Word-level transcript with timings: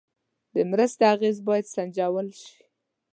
د 0.53 0.55
مرستې 0.71 1.03
اغېز 1.13 1.37
باید 1.47 1.65
سنجول 1.73 2.27
شي. 2.41 2.57